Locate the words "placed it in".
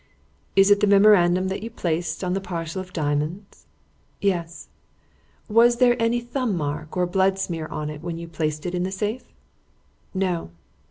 8.27-8.81